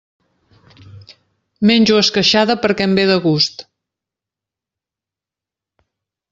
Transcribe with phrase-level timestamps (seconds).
[1.71, 3.63] Menjo esqueixada perquè em ve de gust.